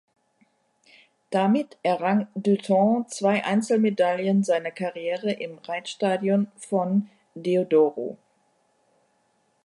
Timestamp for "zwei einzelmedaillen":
3.07-4.43